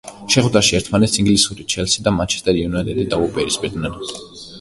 შეხვედრაში 0.35 0.77
ერთმანეთს 0.77 1.19
ინგლისური 1.23 1.65
ჩელსი 1.73 2.05
და 2.07 2.13
მანჩესტერ 2.21 2.57
იუნაიტედი 2.63 3.05
დაუპირისპირდნენ. 3.13 4.01